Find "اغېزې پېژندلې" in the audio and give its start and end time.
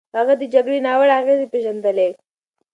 1.21-2.09